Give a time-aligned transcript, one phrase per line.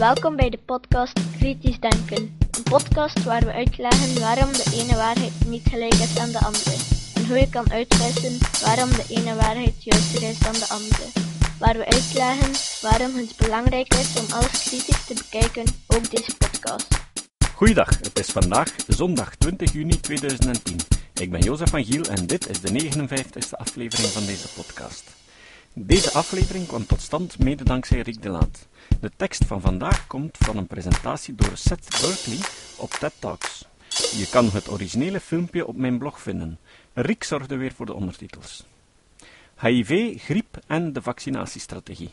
[0.00, 2.38] Welkom bij de podcast Kritisch Denken.
[2.50, 6.76] Een podcast waar we uitleggen waarom de ene waarheid niet gelijk is aan de andere.
[7.14, 11.04] En hoe je kan uitwissen waarom de ene waarheid juister is dan de andere.
[11.58, 12.52] Waar we uitleggen
[12.82, 16.88] waarom het belangrijk is om alles kritisch te bekijken, ook deze podcast.
[17.54, 20.76] Goeiedag, het is vandaag zondag 20 juni 2010.
[21.14, 25.04] Ik ben Jozef van Giel en dit is de 59e aflevering van deze podcast.
[25.74, 28.68] Deze aflevering kwam tot stand mede dankzij Rick de Laat.
[29.00, 32.38] De tekst van vandaag komt van een presentatie door Seth Berkeley
[32.76, 33.64] op TED Talks.
[33.88, 36.58] Je kan het originele filmpje op mijn blog vinden.
[36.92, 38.66] Rick zorgde weer voor de ondertitels.
[39.58, 42.10] HIV, griep en de vaccinatiestrategie.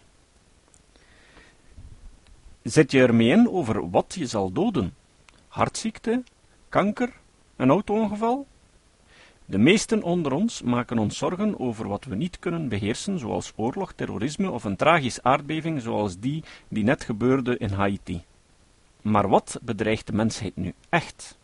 [2.64, 4.95] Zet je ermee in over wat je zal doden?
[5.48, 6.23] Hartziekte,
[6.70, 7.14] kanker,
[7.55, 8.48] een auto-ongeval?
[9.50, 13.94] De meesten onder ons maken ons zorgen over wat we niet kunnen beheersen, zoals oorlog,
[13.94, 18.23] terrorisme of een tragische aardbeving zoals die die net gebeurde in Haiti.
[19.02, 21.38] Maar wat bedreigt de mensheid nu echt?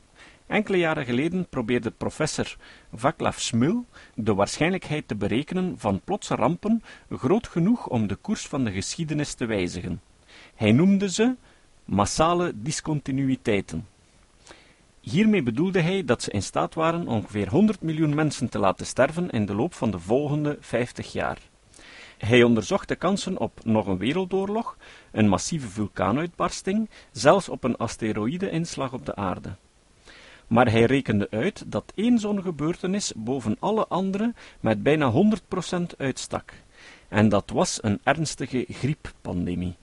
[0.48, 2.56] Enkele jaren geleden probeerde professor
[2.94, 8.64] Vaclav Smil de waarschijnlijkheid te berekenen van plotse rampen groot genoeg om de koers van
[8.64, 10.02] de geschiedenis te wijzigen.
[10.56, 11.36] Hij noemde ze
[11.86, 13.88] massale discontinuïteiten.
[15.04, 19.30] Hiermee bedoelde hij dat ze in staat waren ongeveer 100 miljoen mensen te laten sterven
[19.30, 21.38] in de loop van de volgende 50 jaar.
[22.18, 24.78] Hij onderzocht de kansen op nog een wereldoorlog,
[25.12, 29.56] een massieve vulkaanuitbarsting, zelfs op een asteroïde-inslag op de aarde.
[30.48, 36.54] Maar hij rekende uit dat één zo'n gebeurtenis boven alle andere met bijna 100% uitstak.
[37.08, 39.76] En dat was een ernstige grieppandemie.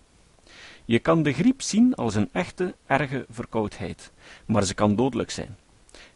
[0.91, 4.13] Je kan de griep zien als een echte, erge verkoudheid,
[4.47, 5.57] maar ze kan dodelijk zijn.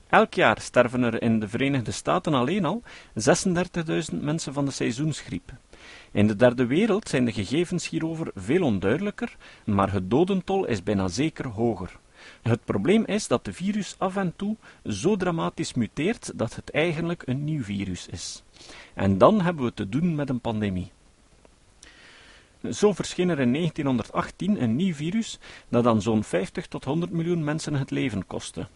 [0.06, 5.52] Elk jaar sterven er in de Verenigde Staten alleen al 36.000 mensen van de seizoensgriep.
[6.10, 11.08] In de derde wereld zijn de gegevens hierover veel onduidelijker, maar het dodentol is bijna
[11.08, 11.98] zeker hoger.
[12.42, 17.22] Het probleem is dat de virus af en toe zo dramatisch muteert dat het eigenlijk
[17.26, 18.42] een nieuw virus is.
[18.94, 20.92] En dan hebben we te doen met een pandemie.
[22.70, 25.38] Zo verscheen er in 1918 een nieuw virus
[25.68, 28.66] dat aan zo'n 50 tot 100 miljoen mensen het leven kostte.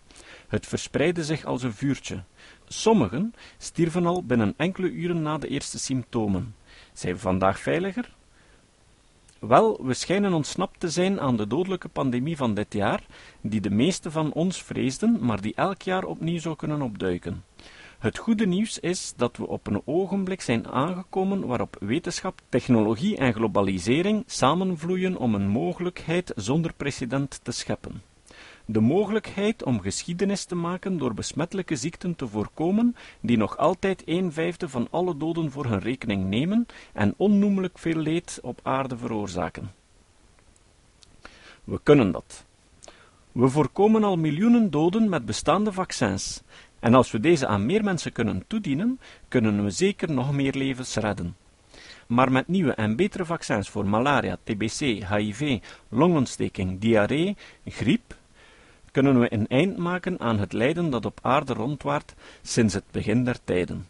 [0.49, 2.23] Het verspreidde zich als een vuurtje.
[2.67, 6.55] Sommigen stierven al binnen enkele uren na de eerste symptomen.
[6.93, 8.17] Zijn we vandaag veiliger?
[9.39, 13.07] Wel, we schijnen ontsnapt te zijn aan de dodelijke pandemie van dit jaar,
[13.41, 17.45] die de meeste van ons vreesden, maar die elk jaar opnieuw zou kunnen opduiken.
[17.99, 23.35] Het goede nieuws is dat we op een ogenblik zijn aangekomen waarop wetenschap, technologie en
[23.35, 28.03] globalisering samenvloeien om een mogelijkheid zonder precedent te scheppen.
[28.65, 34.33] De mogelijkheid om geschiedenis te maken door besmettelijke ziekten te voorkomen, die nog altijd een
[34.33, 39.73] vijfde van alle doden voor hun rekening nemen en onnoemelijk veel leed op aarde veroorzaken.
[41.65, 42.47] We kunnen dat.
[43.33, 46.43] We voorkomen al miljoenen doden met bestaande vaccins,
[46.81, 50.95] en als we deze aan meer mensen kunnen toedienen, kunnen we zeker nog meer levens
[50.95, 51.37] redden.
[52.07, 55.59] Maar met nieuwe en betere vaccins voor malaria, TBC, HIV,
[55.89, 58.17] longontsteking, diarree, griep,
[58.93, 63.25] kunnen we een eind maken aan het lijden dat op aarde rondwaart sinds het begin
[63.25, 63.87] der tijden.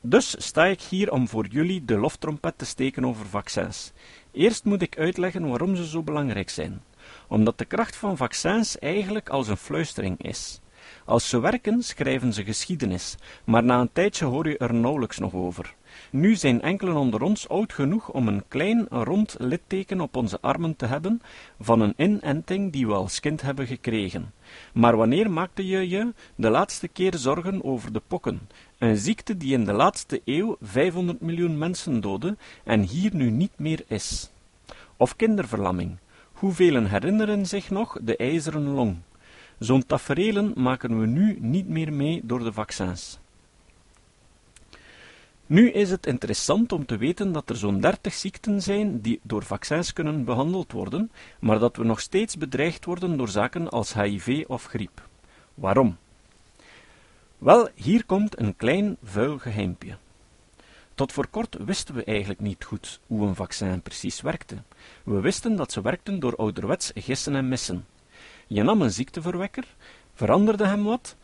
[0.00, 3.92] Dus sta ik hier om voor jullie de loftrompet te steken over vaccins.
[4.32, 6.82] Eerst moet ik uitleggen waarom ze zo belangrijk zijn.
[7.28, 10.60] Omdat de kracht van vaccins eigenlijk als een fluistering is.
[11.04, 15.34] Als ze werken, schrijven ze geschiedenis, maar na een tijdje hoor je er nauwelijks nog
[15.34, 15.74] over.
[16.10, 20.76] Nu zijn enkelen onder ons oud genoeg om een klein rond litteken op onze armen
[20.76, 21.22] te hebben
[21.60, 24.32] van een inenting die we als kind hebben gekregen.
[24.72, 28.48] Maar wanneer maakte je je de laatste keer zorgen over de pokken,
[28.78, 33.58] een ziekte die in de laatste eeuw 500 miljoen mensen doodde en hier nu niet
[33.58, 34.30] meer is?
[34.96, 35.96] Of kinderverlamming.
[36.32, 38.96] Hoeveel herinneren zich nog de ijzeren long?
[39.64, 43.18] Zo'n taferelen maken we nu niet meer mee door de vaccins.
[45.46, 49.44] Nu is het interessant om te weten dat er zo'n 30 ziekten zijn die door
[49.44, 54.44] vaccins kunnen behandeld worden, maar dat we nog steeds bedreigd worden door zaken als HIV
[54.46, 55.08] of griep.
[55.54, 55.96] Waarom?
[57.38, 59.96] Wel, hier komt een klein vuil geheimpje.
[60.94, 64.56] Tot voor kort wisten we eigenlijk niet goed hoe een vaccin precies werkte.
[65.04, 67.84] We wisten dat ze werkten door ouderwets gissen en missen.
[68.46, 69.64] Je nam een ziekteverwekker,
[70.14, 71.16] veranderde hem wat,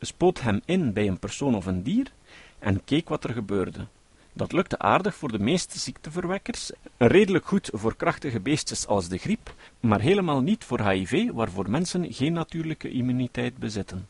[0.00, 2.12] spoot hem in bij een persoon of een dier
[2.58, 3.86] en keek wat er gebeurde.
[4.32, 9.54] Dat lukte aardig voor de meeste ziekteverwekkers, redelijk goed voor krachtige beestjes als de griep,
[9.80, 14.08] maar helemaal niet voor HIV, waarvoor mensen geen natuurlijke immuniteit bezitten.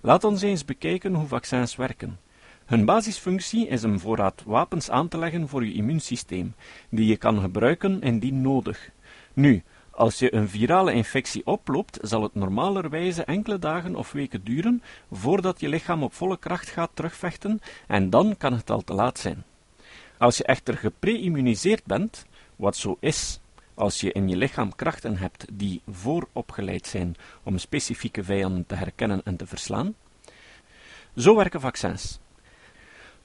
[0.00, 2.18] Laat ons eens bekijken hoe vaccins werken.
[2.64, 6.54] Hun basisfunctie is een voorraad wapens aan te leggen voor je immuunsysteem,
[6.88, 8.90] die je kan gebruiken indien nodig.
[9.32, 9.62] Nu,
[9.98, 15.60] als je een virale infectie oploopt, zal het normalerwijze enkele dagen of weken duren voordat
[15.60, 19.44] je lichaam op volle kracht gaat terugvechten en dan kan het al te laat zijn.
[20.18, 23.40] Als je echter gepre-immuniseerd bent, wat zo is
[23.74, 29.20] als je in je lichaam krachten hebt die vooropgeleid zijn om specifieke vijanden te herkennen
[29.24, 29.94] en te verslaan,
[31.16, 32.18] zo werken vaccins.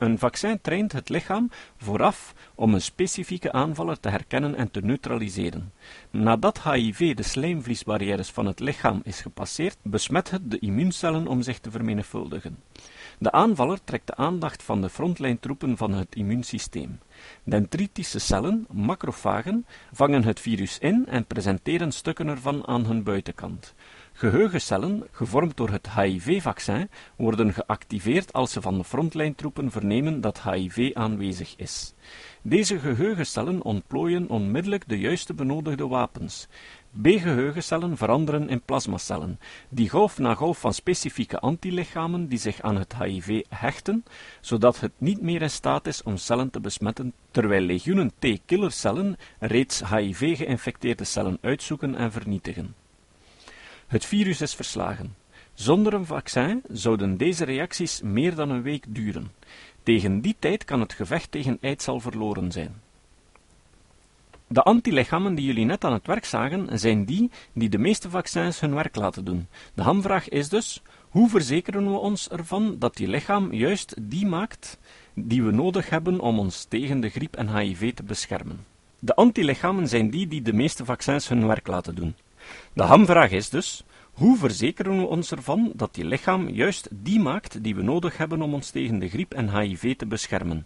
[0.04, 5.74] Een vaccin traint het lichaam vooraf om een specifieke aanvaller te herkennen en te neutraliseren.
[6.10, 11.60] Nadat HIV de slijmvliesbarrières van het lichaam is gepasseerd, besmet het de immuuncellen om zich
[11.60, 12.58] te vermenigvuldigen.
[13.18, 17.00] De aanvaller trekt de aandacht van de frontlijntroepen van het immuunsysteem.
[17.44, 23.74] Dendritische cellen, macrofagen, vangen het virus in en presenteren stukken ervan aan hun buitenkant.
[24.24, 30.92] Geheugencellen, gevormd door het HIV-vaccin, worden geactiveerd als ze van de frontlijntroepen vernemen dat HIV
[30.94, 31.94] aanwezig is.
[32.42, 36.48] Deze geheugencellen ontplooien onmiddellijk de juiste benodigde wapens.
[37.02, 39.40] B-geheugencellen veranderen in plasmacellen,
[39.70, 44.04] die golf na golf van specifieke antilichamen die zich aan het HIV hechten,
[44.42, 49.90] zodat het niet meer in staat is om cellen te besmetten, terwijl legioenen T-killercellen reeds
[49.90, 52.83] HIV-geïnfecteerde cellen uitzoeken en vernietigen.
[53.94, 55.16] Het virus is verslagen.
[55.54, 59.32] Zonder een vaccin zouden deze reacties meer dan een week duren.
[59.84, 62.82] Tegen die tijd kan het gevecht tegen aids al verloren zijn.
[64.48, 68.60] De antilichamen die jullie net aan het werk zagen, zijn die die de meeste vaccins
[68.60, 69.48] hun werk laten doen.
[69.74, 74.80] De hamvraag is dus, hoe verzekeren we ons ervan dat die lichaam juist die maakt
[75.14, 78.66] die we nodig hebben om ons tegen de griep en HIV te beschermen?
[79.00, 82.16] De antilichamen zijn die die de meeste vaccins hun werk laten doen.
[82.74, 87.64] De hamvraag is dus, hoe verzekeren we ons ervan dat die lichaam juist die maakt
[87.64, 90.66] die we nodig hebben om ons tegen de griep en HIV te beschermen?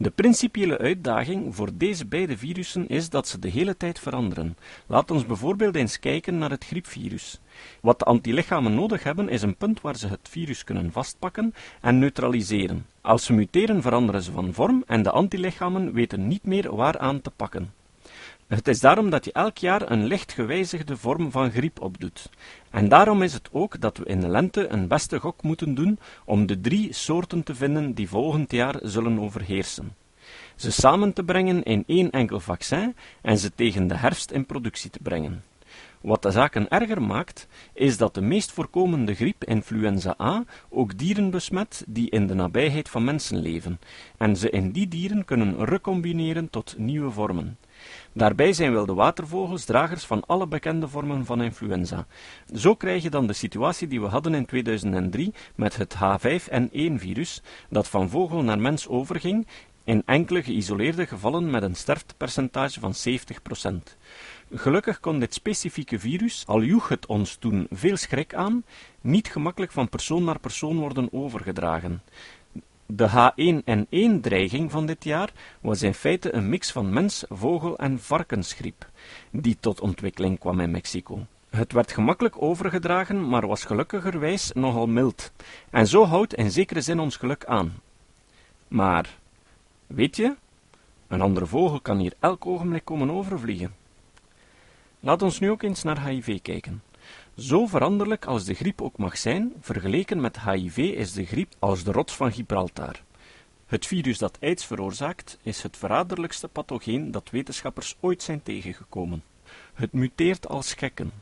[0.00, 4.56] De principiële uitdaging voor deze beide virussen is dat ze de hele tijd veranderen.
[4.86, 7.40] Laat ons bijvoorbeeld eens kijken naar het griepvirus.
[7.80, 11.98] Wat de antilichamen nodig hebben is een punt waar ze het virus kunnen vastpakken en
[11.98, 12.86] neutraliseren.
[13.00, 17.20] Als ze muteren veranderen ze van vorm en de antilichamen weten niet meer waar aan
[17.20, 17.72] te pakken.
[18.48, 22.30] Het is daarom dat je elk jaar een licht gewijzigde vorm van griep opdoet.
[22.70, 25.98] En daarom is het ook dat we in de lente een beste gok moeten doen
[26.24, 29.96] om de drie soorten te vinden die volgend jaar zullen overheersen.
[30.56, 34.90] Ze samen te brengen in één enkel vaccin en ze tegen de herfst in productie
[34.90, 35.42] te brengen.
[36.00, 41.30] Wat de zaken erger maakt, is dat de meest voorkomende griep, influenza A, ook dieren
[41.30, 43.80] besmet die in de nabijheid van mensen leven,
[44.16, 47.56] en ze in die dieren kunnen recombineren tot nieuwe vormen.
[48.18, 52.06] Daarbij zijn wilde watervogels dragers van alle bekende vormen van influenza.
[52.54, 57.88] Zo krijg je dan de situatie die we hadden in 2003 met het H5N1-virus, dat
[57.88, 59.46] van vogel naar mens overging,
[59.84, 63.96] in enkele geïsoleerde gevallen met een sterftepercentage van 70%.
[64.52, 68.64] Gelukkig kon dit specifieke virus, al joeg het ons toen veel schrik aan,
[69.00, 72.02] niet gemakkelijk van persoon naar persoon worden overgedragen.
[72.92, 78.90] De H1N1-dreiging van dit jaar was in feite een mix van mens, vogel en varkensgriep,
[79.30, 81.26] die tot ontwikkeling kwam in Mexico.
[81.50, 85.32] Het werd gemakkelijk overgedragen, maar was gelukkigerwijs nogal mild,
[85.70, 87.74] en zo houdt in zekere zin ons geluk aan.
[88.68, 89.18] Maar,
[89.86, 90.36] weet je,
[91.08, 93.74] een andere vogel kan hier elk ogenblik komen overvliegen.
[95.00, 96.82] Laat ons nu ook eens naar HIV kijken.
[97.38, 101.84] Zo veranderlijk als de griep ook mag zijn, vergeleken met HIV is de griep als
[101.84, 103.02] de rots van Gibraltar.
[103.66, 109.22] Het virus dat aids veroorzaakt, is het verraderlijkste pathogeen dat wetenschappers ooit zijn tegengekomen.
[109.74, 111.12] Het muteert als gekken.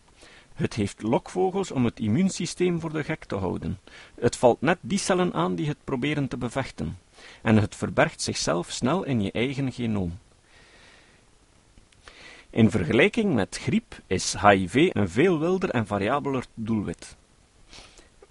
[0.54, 3.78] Het heeft lokvogels om het immuunsysteem voor de gek te houden.
[4.20, 6.98] Het valt net die cellen aan die het proberen te bevechten.
[7.42, 10.18] En het verbergt zichzelf snel in je eigen genoom.
[12.56, 17.16] In vergelijking met griep is HIV een veel wilder en variabeler doelwit.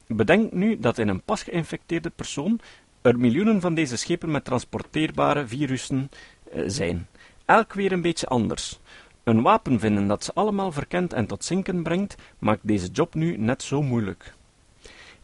[0.07, 2.59] Bedenk nu dat in een pas geïnfecteerde persoon
[3.01, 6.09] er miljoenen van deze schepen met transporteerbare virussen
[6.51, 7.07] eh, zijn,
[7.45, 8.79] elk weer een beetje anders.
[9.23, 13.37] Een wapen vinden dat ze allemaal verkent en tot zinken brengt, maakt deze job nu
[13.37, 14.33] net zo moeilijk.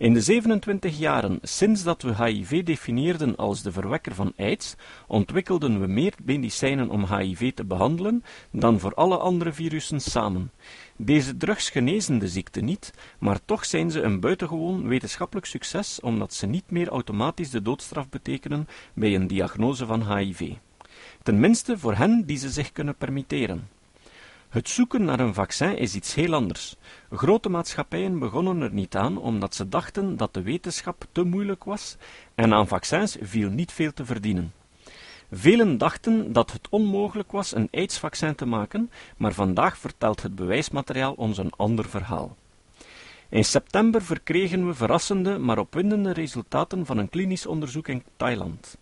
[0.01, 4.75] In de 27 jaren sinds dat we HIV definieerden als de verwekker van aids,
[5.07, 10.51] ontwikkelden we meer medicijnen om HIV te behandelen dan voor alle andere virussen samen.
[10.97, 16.33] Deze drugs genezen de ziekte niet, maar toch zijn ze een buitengewoon wetenschappelijk succes omdat
[16.33, 20.51] ze niet meer automatisch de doodstraf betekenen bij een diagnose van HIV.
[21.23, 23.80] Tenminste voor hen die ze zich kunnen permitteren.
[24.51, 26.75] Het zoeken naar een vaccin is iets heel anders.
[27.11, 31.97] Grote maatschappijen begonnen er niet aan omdat ze dachten dat de wetenschap te moeilijk was
[32.35, 34.53] en aan vaccins viel niet veel te verdienen.
[35.31, 41.13] Velen dachten dat het onmogelijk was een aidsvaccin te maken, maar vandaag vertelt het bewijsmateriaal
[41.13, 42.35] ons een ander verhaal.
[43.29, 48.77] In september verkregen we verrassende, maar opwindende resultaten van een klinisch onderzoek in Thailand.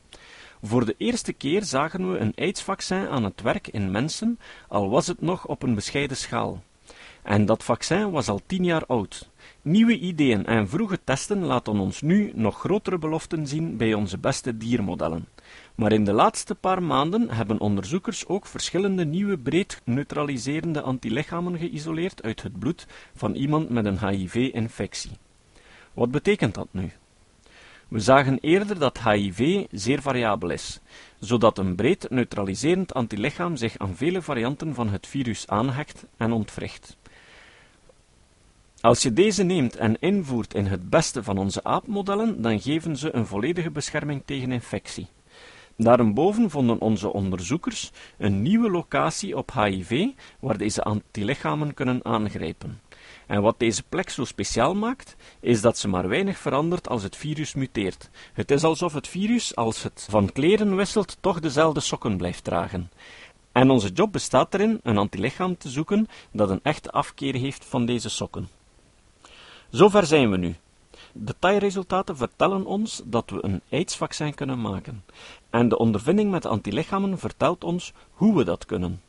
[0.61, 5.07] Voor de eerste keer zagen we een aidsvaccin aan het werk in mensen, al was
[5.07, 6.63] het nog op een bescheiden schaal.
[7.23, 9.29] En dat vaccin was al tien jaar oud.
[9.61, 14.57] Nieuwe ideeën en vroege testen laten ons nu nog grotere beloften zien bij onze beste
[14.57, 15.27] diermodellen.
[15.75, 22.23] Maar in de laatste paar maanden hebben onderzoekers ook verschillende nieuwe breed neutraliserende antilichamen geïsoleerd
[22.23, 25.11] uit het bloed van iemand met een HIV-infectie.
[25.93, 26.91] Wat betekent dat nu?
[27.89, 30.79] We zagen eerder dat HIV zeer variabel is,
[31.19, 36.97] zodat een breed neutraliserend antilichaam zich aan vele varianten van het virus aanhecht en ontwricht.
[38.81, 43.15] Als je deze neemt en invoert in het beste van onze aapmodellen, dan geven ze
[43.15, 45.07] een volledige bescherming tegen infectie.
[45.75, 50.07] Daarboven vonden onze onderzoekers een nieuwe locatie op HIV
[50.39, 52.79] waar deze antilichamen kunnen aangrijpen.
[53.29, 57.15] En wat deze plek zo speciaal maakt, is dat ze maar weinig verandert als het
[57.15, 58.09] virus muteert.
[58.33, 62.91] Het is alsof het virus, als het van kleren wisselt, toch dezelfde sokken blijft dragen.
[63.51, 67.85] En onze job bestaat erin een antilichaam te zoeken dat een echte afkeer heeft van
[67.85, 68.49] deze sokken.
[69.69, 70.55] Zover zijn we nu.
[71.13, 75.03] Detailresultaten vertellen ons dat we een aidsvaccin kunnen maken.
[75.49, 79.01] En de ondervinding met de antilichamen vertelt ons hoe we dat kunnen.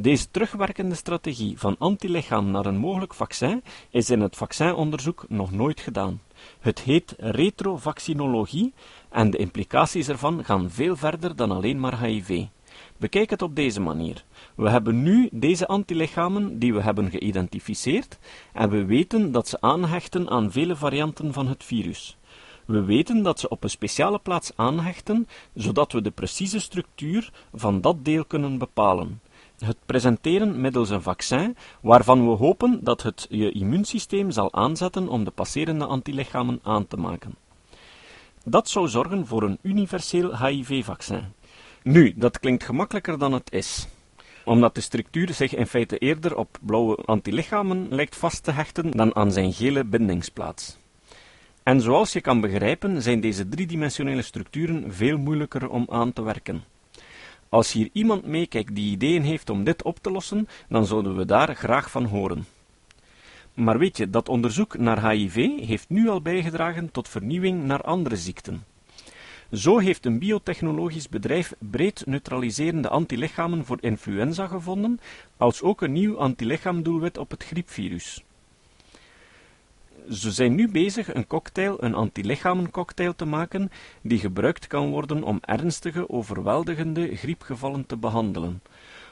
[0.00, 5.80] Deze terugwerkende strategie van antilichaam naar een mogelijk vaccin is in het vaccinonderzoek nog nooit
[5.80, 6.20] gedaan.
[6.60, 8.72] Het heet retrovaccinologie
[9.10, 12.44] en de implicaties ervan gaan veel verder dan alleen maar HIV.
[12.96, 14.24] Bekijk het op deze manier.
[14.54, 18.18] We hebben nu deze antilichamen die we hebben geïdentificeerd
[18.52, 22.16] en we weten dat ze aanhechten aan vele varianten van het virus.
[22.64, 27.80] We weten dat ze op een speciale plaats aanhechten, zodat we de precieze structuur van
[27.80, 29.20] dat deel kunnen bepalen.
[29.58, 35.24] Het presenteren middels een vaccin, waarvan we hopen dat het je immuunsysteem zal aanzetten om
[35.24, 37.34] de passerende antilichamen aan te maken.
[38.44, 41.24] Dat zou zorgen voor een universeel HIV-vaccin.
[41.82, 43.88] Nu, dat klinkt gemakkelijker dan het is
[44.48, 49.16] omdat de structuur zich in feite eerder op blauwe antilichamen lijkt vast te hechten dan
[49.16, 50.78] aan zijn gele bindingsplaats.
[51.62, 56.64] En zoals je kan begrijpen, zijn deze driedimensionele structuren veel moeilijker om aan te werken.
[57.48, 61.24] Als hier iemand meekijkt die ideeën heeft om dit op te lossen, dan zouden we
[61.24, 62.46] daar graag van horen.
[63.54, 68.16] Maar weet je, dat onderzoek naar HIV heeft nu al bijgedragen tot vernieuwing naar andere
[68.16, 68.64] ziekten.
[69.52, 75.00] Zo heeft een biotechnologisch bedrijf breed neutraliserende antilichamen voor influenza gevonden,
[75.36, 78.24] als ook een nieuw antilichaamdoelwit op het griepvirus.
[80.10, 83.70] Ze zijn nu bezig een cocktail, een antilichamencocktail te maken,
[84.02, 88.62] die gebruikt kan worden om ernstige, overweldigende griepgevallen te behandelen.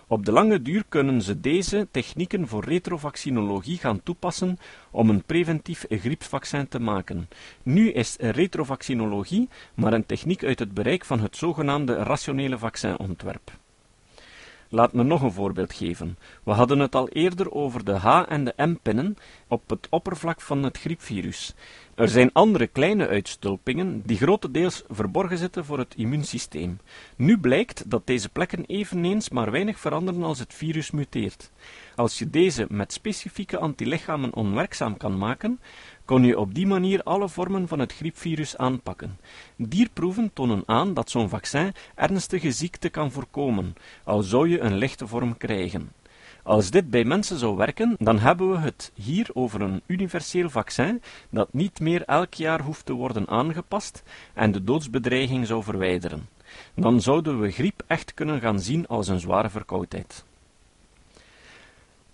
[0.09, 4.59] Op de lange duur kunnen ze deze technieken voor retrovaccinologie gaan toepassen
[4.90, 7.28] om een preventief griepvaccin te maken.
[7.62, 13.50] Nu is retrovaccinologie maar een techniek uit het bereik van het zogenaamde rationele vaccinontwerp.
[14.68, 16.18] Laat me nog een voorbeeld geven.
[16.42, 19.16] We hadden het al eerder over de H- en de M-pinnen
[19.49, 21.54] op het oppervlak van het griepvirus.
[21.94, 26.78] Er zijn andere kleine uitstulpingen die grotendeels verborgen zitten voor het immuunsysteem.
[27.16, 31.50] Nu blijkt dat deze plekken eveneens maar weinig veranderen als het virus muteert.
[31.94, 35.61] Als je deze met specifieke antilichamen onwerkzaam kan maken,
[36.07, 39.19] kon je op die manier alle vormen van het griepvirus aanpakken.
[39.57, 45.07] Dierproeven tonen aan dat zo'n vaccin ernstige ziekte kan voorkomen, al zou je een lichte
[45.07, 45.91] vorm krijgen.
[46.43, 51.03] Als dit bij mensen zou werken, dan hebben we het hier over een universeel vaccin
[51.31, 54.03] dat niet meer elk jaar hoeft te worden aangepast
[54.35, 56.29] en de doodsbedreiging zou verwijderen.
[56.75, 60.25] Dan zouden we griep echt kunnen gaan zien als een zware verkoudheid.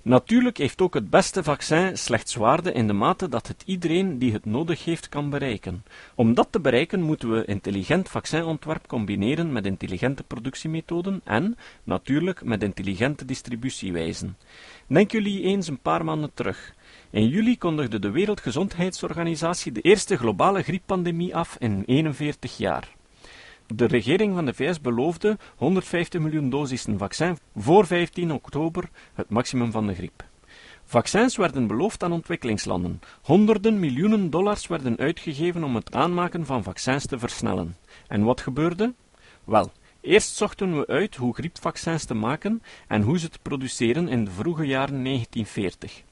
[0.04, 4.32] Natuurlijk heeft ook het beste vaccin slechts waarde in de mate dat het iedereen die
[4.32, 5.84] het nodig heeft kan bereiken.
[6.14, 12.62] Om dat te bereiken moeten we intelligent vaccinontwerp combineren met intelligente productiemethoden en, natuurlijk, met
[12.62, 14.36] intelligente distributiewijzen.
[14.86, 16.74] Denk jullie eens een paar maanden terug.
[17.10, 22.88] In juli kondigde de Wereldgezondheidsorganisatie de eerste globale grieppandemie af in 41 jaar.
[23.74, 29.70] De regering van de VS beloofde 150 miljoen dosissen vaccin voor 15 oktober, het maximum
[29.70, 30.24] van de griep.
[30.84, 33.00] Vaccins werden beloofd aan ontwikkelingslanden.
[33.22, 37.76] Honderden miljoenen dollars werden uitgegeven om het aanmaken van vaccins te versnellen.
[38.08, 38.94] En wat gebeurde?
[39.44, 44.24] Wel, eerst zochten we uit hoe griepvaccins te maken en hoe ze te produceren in
[44.24, 46.02] de vroege jaren 1940.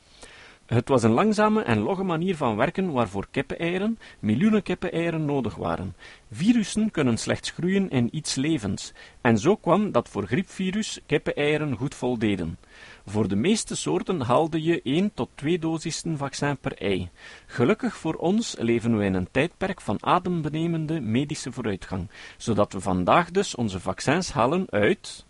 [0.70, 5.96] Het was een langzame en logge manier van werken waarvoor kippeneieren, miljoenen kippeneieren nodig waren.
[6.30, 11.94] Virussen kunnen slechts groeien in iets levends, en zo kwam dat voor griepvirus kippeneieren goed
[11.94, 12.58] voldeden.
[13.06, 17.08] Voor de meeste soorten haalde je 1 tot 2 dosissen vaccin per ei.
[17.46, 23.30] Gelukkig voor ons leven we in een tijdperk van adembenemende medische vooruitgang, zodat we vandaag
[23.30, 25.24] dus onze vaccins halen uit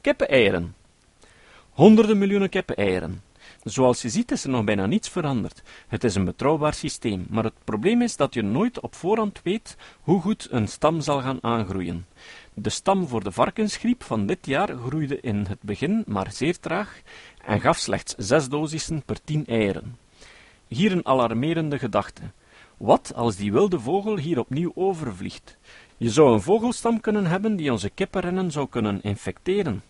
[0.00, 0.74] kippeneieren.
[1.70, 3.30] Honderden miljoenen kippeneieren.
[3.64, 5.62] Zoals je ziet is er nog bijna niets veranderd.
[5.88, 9.76] Het is een betrouwbaar systeem, maar het probleem is dat je nooit op voorhand weet
[10.00, 12.06] hoe goed een stam zal gaan aangroeien.
[12.54, 17.00] De stam voor de varkensgriep van dit jaar groeide in het begin maar zeer traag
[17.44, 19.98] en gaf slechts zes dosissen per tien eieren.
[20.68, 22.22] Hier een alarmerende gedachte.
[22.76, 25.56] Wat als die wilde vogel hier opnieuw overvliegt?
[25.96, 29.82] Je zou een vogelstam kunnen hebben die onze kippenrennen zou kunnen infecteren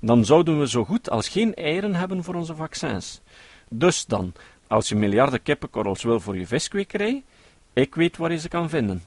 [0.00, 3.20] dan zouden we zo goed als geen eieren hebben voor onze vaccins.
[3.68, 4.32] Dus dan,
[4.66, 7.24] als je miljarden kippenkorrels wil voor je viskwekerij,
[7.72, 9.02] ik weet waar je ze kan vinden.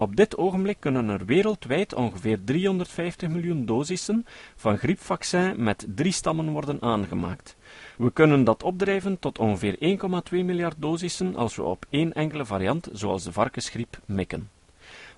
[0.00, 6.50] Op dit ogenblik kunnen er wereldwijd ongeveer 350 miljoen dosissen van griepvaccin met drie stammen
[6.50, 7.56] worden aangemaakt.
[7.96, 9.98] We kunnen dat opdrijven tot ongeveer
[10.32, 14.57] 1,2 miljard dosissen als we op één enkele variant, zoals de varkensgriep, mikken.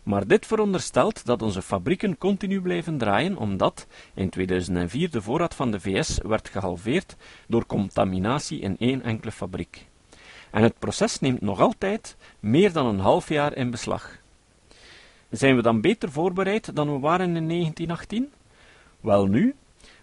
[0.03, 5.71] Maar dit veronderstelt dat onze fabrieken continu blijven draaien, omdat in 2004 de voorraad van
[5.71, 7.17] de VS werd gehalveerd
[7.49, 9.87] door contaminatie in één enkele fabriek.
[10.51, 14.19] En het proces neemt nog altijd meer dan een half jaar in beslag.
[15.31, 18.33] Zijn we dan beter voorbereid dan we waren in 1918?
[19.01, 19.55] Wel nu,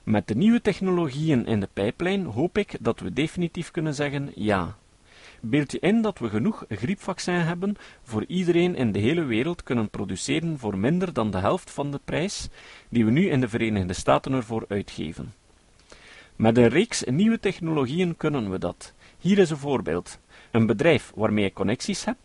[0.03, 4.75] met de nieuwe technologieën in de pijplijn hoop ik dat we definitief kunnen zeggen ja.
[5.49, 9.89] Beeld je in dat we genoeg griepvaccin hebben voor iedereen in de hele wereld kunnen
[9.89, 12.49] produceren voor minder dan de helft van de prijs
[12.89, 15.33] die we nu in de Verenigde Staten ervoor uitgeven.
[16.35, 18.93] Met een reeks nieuwe technologieën kunnen we dat.
[19.19, 20.19] Hier is een voorbeeld.
[20.51, 22.17] Een bedrijf waarmee ik connecties heb,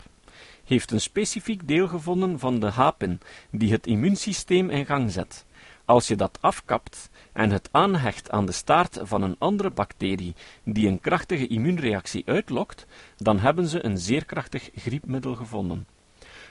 [0.65, 5.45] heeft een specifiek deel gevonden van de hapen die het immuunsysteem in gang zet.
[5.85, 10.89] Als je dat afkapt en het aanhecht aan de staart van een andere bacterie die
[10.89, 15.87] een krachtige immuunreactie uitlokt, dan hebben ze een zeer krachtig griepmiddel gevonden.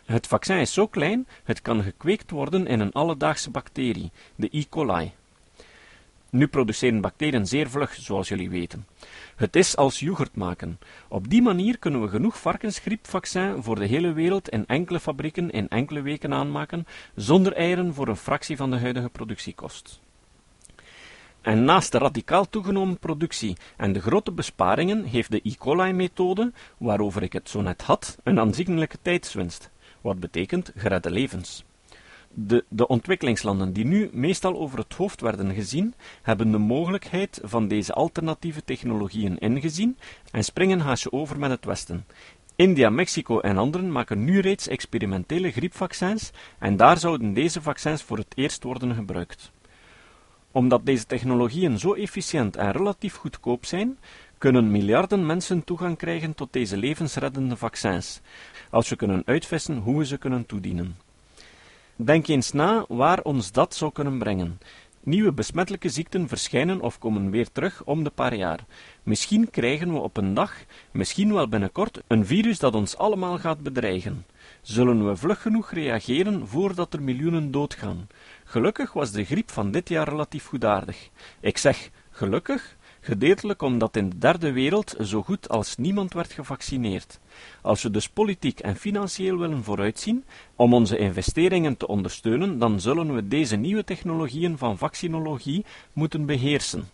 [0.06, 4.63] Het vaccin is zo klein, het kan gekweekt worden in een alledaagse bacterie, de E.
[4.69, 5.12] coli.
[6.32, 8.88] Nu produceren bacteriën zeer vlug, zoals jullie weten.
[9.36, 10.80] Het is als yoghurt maken.
[11.08, 15.67] Op die manier kunnen we genoeg varkensgriepvaccin voor de hele wereld in enkele fabrieken in
[15.67, 20.00] enkele weken aanmaken, zonder eieren voor een fractie van de huidige productiekost.
[21.41, 25.56] En naast de radicaal toegenomen productie en de grote besparingen heeft de E.
[25.58, 29.70] coli-methode, waarover ik het zo net had, een aanzienlijke tijdswinst,
[30.02, 31.63] wat betekent geredde levens.
[32.34, 37.67] De, de ontwikkelingslanden die nu meestal over het hoofd werden gezien, hebben de mogelijkheid van
[37.67, 39.98] deze alternatieve technologieën ingezien
[40.32, 42.06] en springen haasje over met het Westen.
[42.56, 48.17] India, Mexico en anderen maken nu reeds experimentele griepvaccins en daar zouden deze vaccins voor
[48.17, 49.52] het eerst worden gebruikt.
[50.52, 53.98] Omdat deze technologieën zo efficiënt en relatief goedkoop zijn,
[54.38, 58.22] kunnen miljarden mensen toegang krijgen tot deze levensreddende vaccins,
[58.70, 60.96] als we kunnen uitvissen hoe we ze kunnen toedienen.
[61.95, 64.60] Denk eens na waar ons dat zou kunnen brengen.
[65.04, 68.65] Nieuwe besmettelijke ziekten verschijnen of komen weer terug om de paar jaar.
[69.04, 70.54] Misschien krijgen we op een dag,
[70.91, 74.25] misschien wel binnenkort, een virus dat ons allemaal gaat bedreigen.
[74.62, 78.08] Zullen we vlug genoeg reageren voordat er miljoenen doodgaan?
[78.43, 81.10] Gelukkig was de griep van dit jaar relatief goedaardig.
[81.39, 87.19] Ik zeg gelukkig, gedeeltelijk omdat in de derde wereld zo goed als niemand werd gevaccineerd.
[87.61, 90.23] Als we dus politiek en financieel willen vooruitzien
[90.55, 96.89] om onze investeringen te ondersteunen, dan zullen we deze nieuwe technologieën van vaccinologie moeten beheersen.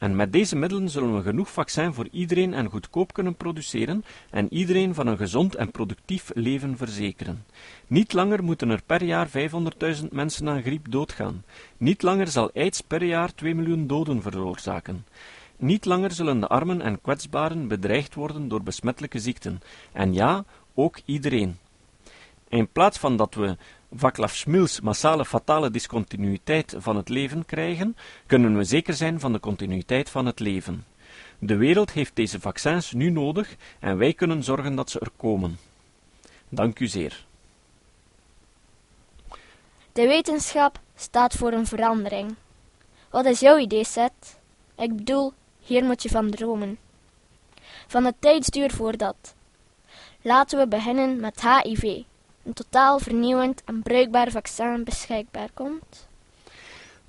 [0.00, 4.52] En met deze middelen zullen we genoeg vaccin voor iedereen en goedkoop kunnen produceren en
[4.52, 7.44] iedereen van een gezond en productief leven verzekeren.
[7.86, 11.44] Niet langer moeten er per jaar 500.000 mensen aan griep doodgaan.
[11.76, 15.06] Niet langer zal aids per jaar 2 miljoen doden veroorzaken.
[15.56, 19.60] Niet langer zullen de armen en kwetsbaren bedreigd worden door besmettelijke ziekten.
[19.92, 21.58] En ja, ook iedereen.
[22.48, 23.56] In plaats van dat we
[23.92, 29.40] Vaclav Smils massale fatale discontinuïteit van het leven krijgen, kunnen we zeker zijn van de
[29.40, 30.84] continuïteit van het leven.
[31.38, 35.58] De wereld heeft deze vaccins nu nodig en wij kunnen zorgen dat ze er komen.
[36.48, 37.24] Dank u zeer.
[39.92, 42.34] De wetenschap staat voor een verandering.
[43.10, 44.38] Wat is jouw idee, Seth?
[44.76, 46.78] Ik bedoel, hier moet je van dromen.
[47.86, 49.34] Van de tijdsduur voor dat.
[50.22, 52.02] Laten we beginnen met HIV
[52.44, 56.08] een totaal vernieuwend en bruikbaar vaccin beschikbaar komt?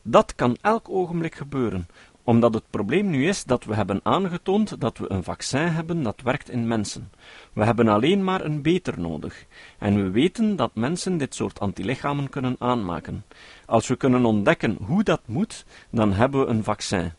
[0.01, 1.87] Dat kan elk ogenblik gebeuren.
[2.23, 6.21] Omdat het probleem nu is dat we hebben aangetoond dat we een vaccin hebben dat
[6.21, 7.11] werkt in mensen.
[7.53, 9.45] We hebben alleen maar een beter nodig.
[9.77, 13.25] En we weten dat mensen dit soort antilichamen kunnen aanmaken.
[13.65, 17.11] Als we kunnen ontdekken hoe dat moet, dan hebben we een vaccin.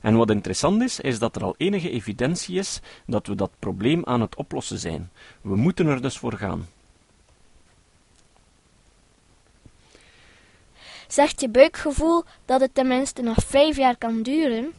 [0.00, 4.04] En wat interessant is, is dat er al enige evidentie is dat we dat probleem
[4.04, 5.10] aan het oplossen zijn.
[5.40, 6.66] We moeten er dus voor gaan.
[11.08, 14.72] Zegt je buikgevoel dat het tenminste nog vijf jaar kan duren?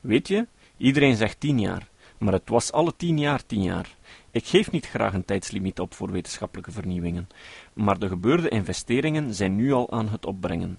[0.00, 3.96] Weet je, iedereen zegt tien jaar, maar het was alle tien jaar tien jaar.
[4.30, 7.28] Ik geef niet graag een tijdslimiet op voor wetenschappelijke vernieuwingen,
[7.72, 10.78] maar de gebeurde investeringen zijn nu al aan het opbrengen.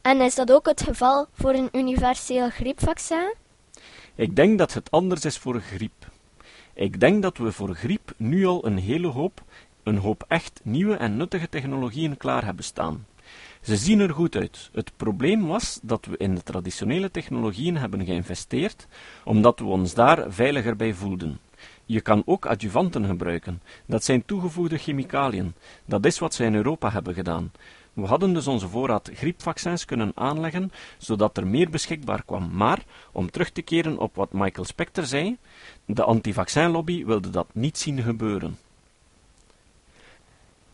[0.00, 3.34] En is dat ook het geval voor een universeel griepvaccin?
[4.14, 6.10] Ik denk dat het anders is voor griep.
[6.74, 9.42] Ik denk dat we voor griep nu al een hele hoop,
[9.82, 13.06] een hoop echt nieuwe en nuttige technologieën klaar hebben staan.
[13.64, 14.70] Ze zien er goed uit.
[14.72, 18.86] Het probleem was dat we in de traditionele technologieën hebben geïnvesteerd,
[19.24, 21.38] omdat we ons daar veiliger bij voelden.
[21.86, 23.62] Je kan ook adjuvanten gebruiken.
[23.86, 25.54] Dat zijn toegevoegde chemicaliën.
[25.84, 27.52] Dat is wat ze in Europa hebben gedaan.
[27.92, 32.50] We hadden dus onze voorraad griepvaccins kunnen aanleggen, zodat er meer beschikbaar kwam.
[32.52, 35.36] Maar, om terug te keren op wat Michael Specter zei,
[35.84, 38.58] de antivaccinlobby wilde dat niet zien gebeuren.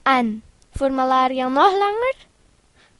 [0.02, 2.28] En voor malaria nog langer?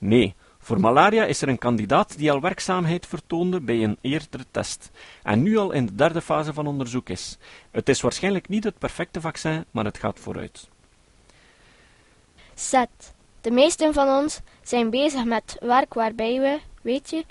[0.01, 4.91] Nee, voor malaria is er een kandidaat die al werkzaamheid vertoonde bij een eerdere test
[5.23, 7.39] en nu al in de derde fase van onderzoek is.
[7.71, 10.69] Het is waarschijnlijk niet het perfecte vaccin, maar het gaat vooruit.
[12.55, 13.15] Zet.
[13.41, 17.25] De meesten van ons zijn bezig met werk waarbij we, weet je,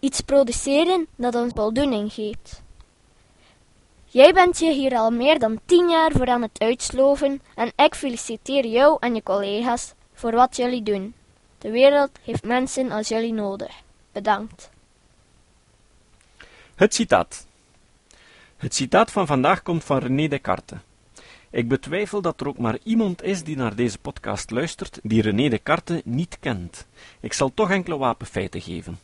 [0.00, 2.62] iets produceren dat ons voldoening geeft.
[4.04, 7.94] Jij bent je hier al meer dan tien jaar voor aan het uitsloven en ik
[7.94, 11.14] feliciteer jou en je collega's voor wat jullie doen.
[11.58, 13.74] De wereld heeft mensen als jullie nodig.
[14.12, 14.70] Bedankt.
[16.74, 17.46] Het citaat.
[18.56, 20.78] Het citaat van vandaag komt van René Descartes.
[21.50, 25.48] Ik betwijfel dat er ook maar iemand is die naar deze podcast luistert die René
[25.48, 26.86] Descartes niet kent.
[27.20, 28.98] Ik zal toch enkele wapenfeiten geven.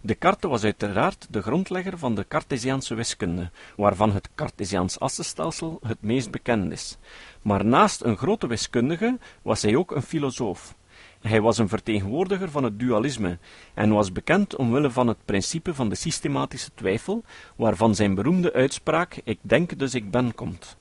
[0.00, 6.30] Descartes was uiteraard de grondlegger van de Cartesiaanse wiskunde, waarvan het Cartesiaans assenstelsel het meest
[6.30, 6.96] bekend is.
[7.42, 10.74] Maar naast een grote wiskundige was hij ook een filosoof.
[11.20, 13.38] Hij was een vertegenwoordiger van het dualisme
[13.74, 17.24] en was bekend omwille van het principe van de systematische twijfel,
[17.56, 20.78] waarvan zijn beroemde uitspraak ik denk dus ik ben komt.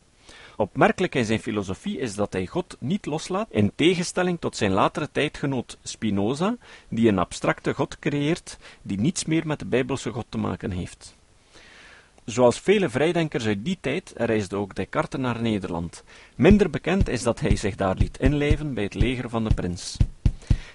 [0.55, 5.09] Opmerkelijk in zijn filosofie is dat hij God niet loslaat, in tegenstelling tot zijn latere
[5.11, 6.57] tijdgenoot Spinoza,
[6.89, 11.15] die een abstracte God creëert die niets meer met de Bijbelse God te maken heeft.
[12.25, 16.03] Zoals vele vrijdenkers uit die tijd reisde ook Descartes naar Nederland.
[16.35, 19.97] Minder bekend is dat hij zich daar liet inlijven bij het leger van de prins.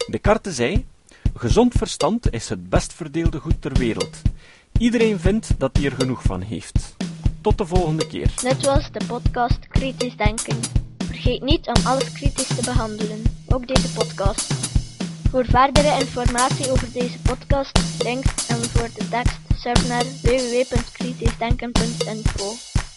[0.07, 0.87] Descartes zei:
[1.35, 4.23] Gezond verstand is het best verdeelde goed ter wereld.
[4.79, 6.97] Iedereen vindt dat hij er genoeg van heeft.
[7.41, 8.31] Tot de volgende keer.
[8.43, 10.61] Dit was de podcast Kritisch Denken.
[10.99, 14.53] Vergeet niet om alles kritisch te behandelen, ook deze podcast.
[15.31, 22.53] Voor verdere informatie over deze podcast, links en voor de tekst, surf naar www.kritischdenken.info.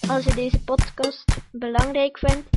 [0.08, 2.57] Als je deze podcast belangrijk vindt,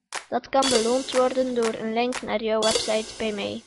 [0.31, 3.61] Dat kan beloond worden door een link naar jouw website bij mij.